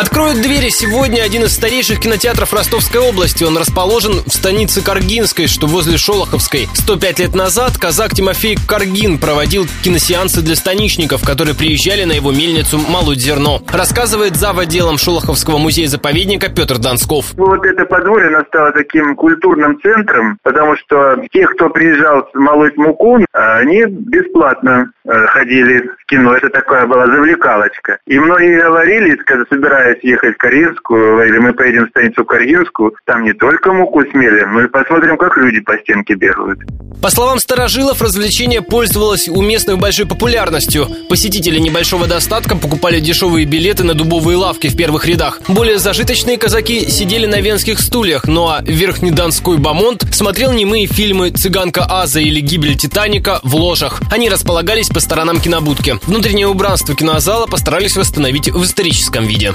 [0.00, 3.42] Откроют двери сегодня один из старейших кинотеатров Ростовской области.
[3.42, 6.68] Он расположен в станице Каргинской, что возле Шолоховской.
[6.72, 12.78] 105 лет назад казак Тимофей Каргин проводил киносеансы для станичников, которые приезжали на его мельницу
[12.78, 13.60] молоть зерно.
[13.72, 14.56] Рассказывает зав.
[14.58, 17.32] отделом Шолоховского музея-заповедника Петр Донсков.
[17.34, 23.84] Вот это подворье стало таким культурным центром, потому что те, кто приезжал молоть муку, они
[23.86, 26.36] бесплатно э, ходили в кино.
[26.36, 27.98] Это такая была завлекалочка.
[28.06, 29.44] И многие говорили, когда
[29.88, 34.54] собираясь ехать в Каринскую, говорили, мы поедем в станицу Каринскую, там не только муку смелим,
[34.54, 36.60] но и посмотрим, как люди по стенке бегают.
[37.02, 40.88] По словам старожилов, развлечение пользовалось у местных большой популярностью.
[41.08, 45.40] Посетители небольшого достатка покупали дешевые билеты на дубовые лавки в первых рядах.
[45.46, 51.84] Более зажиточные казаки сидели на венских стульях, ну а верхнедонской бамонт смотрел немые фильмы «Цыганка
[51.88, 54.00] Аза» или «Гибель Титаника» в ложах.
[54.10, 55.98] Они располагались по сторонам кинобудки.
[56.06, 59.54] Внутреннее убранство кинозала постарались восстановить в историческом виде.